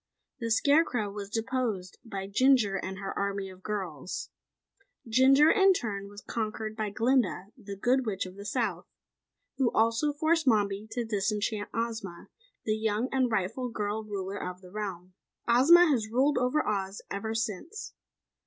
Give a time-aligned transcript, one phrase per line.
[0.39, 4.31] The Scarecrow was deposed by Jinjur and her Army of Girls.
[5.07, 8.87] Jinjur, in turn was conquered by Glinda, the Good Witch of the South,
[9.57, 12.29] who also forced Mombi to disenchant Ozma,
[12.65, 15.13] the young and rightful girl ruler of the realm.
[15.47, 17.93] Ozma has ruled over Oz ever since.